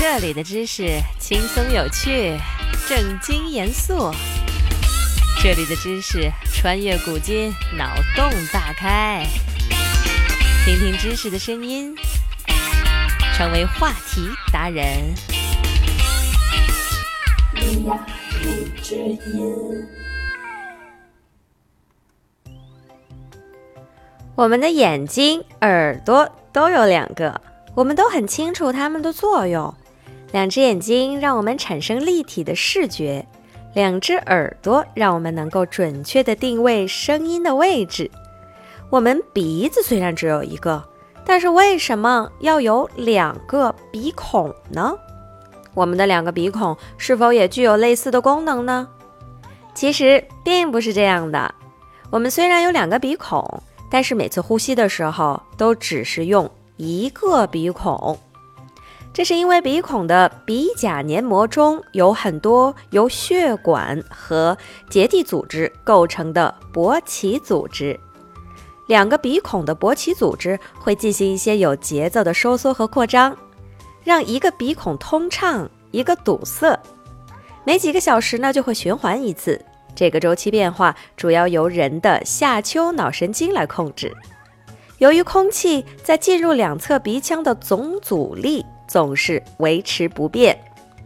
[0.00, 2.38] 这里的知识轻松有趣，
[2.88, 4.12] 正经严肃。
[5.42, 9.26] 这里的知识穿越古今，脑洞大开。
[10.64, 11.96] 听听知识的声音，
[13.34, 14.86] 成为话题达人。
[24.36, 27.40] 我们的眼睛、耳朵都有两个，
[27.74, 29.74] 我们都很清楚它们的作用。
[30.30, 33.26] 两只眼睛让我们产生立体的视觉，
[33.74, 38.10] 两只耳朵让我们能够准确地定位声音的位置。
[38.90, 40.82] 我们鼻子虽然只有一个，
[41.24, 44.94] 但是为什么要有两个鼻孔呢？
[45.74, 48.88] 我们的两个鼻孔是否也具有类似的功能呢？
[49.74, 51.54] 其实并不是这样的。
[52.10, 58.18] 我们虽然有两个鼻孔，但是每次呼吸的时候都只是用一个鼻孔。
[59.12, 64.56] 这是因为鼻孔的鼻甲黏膜中有很多由血管和
[64.88, 67.98] 结缔组织构成的勃起组织，
[68.86, 73.36] 两个鼻孔的勃起组织会进行一些有节奏的收缩和扩张，
[74.04, 76.78] 让一个鼻孔通畅，一个堵塞。
[77.64, 79.60] 每几个小时呢就会循环一次，
[79.96, 84.16] 这个周期变化主要由人的下丘脑神经来控制。
[84.98, 88.64] 由于空气在进入两侧鼻腔的总阻力。
[88.88, 90.58] 总是维持不变，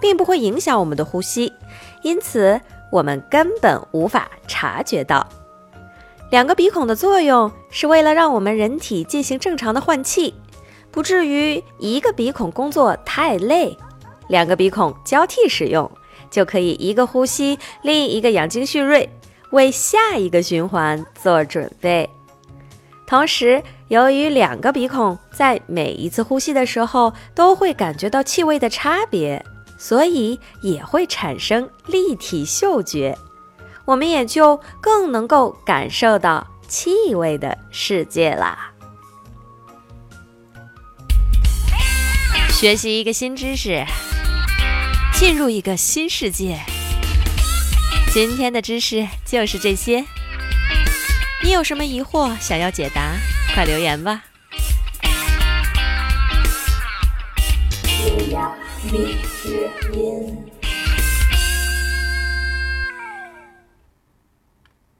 [0.00, 1.52] 并不会影响我们的呼吸，
[2.02, 2.60] 因此
[2.90, 5.28] 我们根本无法察觉到。
[6.30, 10.34] 两个鼻孔的作用是为了让我们人体进行正常的换气，
[10.90, 13.76] 不至于一个鼻孔工作太累。
[14.28, 15.88] 两个鼻孔交替使用，
[16.28, 19.08] 就可以一个呼吸，另一个养精蓄锐，
[19.50, 22.10] 为下一个循环做准备。
[23.06, 29.44] 同时，由于两个鼻孔在每一次呼吸的时候都会感觉到气味的差别，
[29.78, 33.16] 所以也会产生立体嗅觉，
[33.84, 38.72] 我们也就更能够感受到气味的世界啦。
[42.50, 43.84] 学习一个新知识，
[45.14, 46.58] 进入一个新世界。
[48.12, 50.04] 今天的知识就是这些。
[51.46, 53.12] 你有什么疑惑想要解答？
[53.54, 54.24] 快留言吧！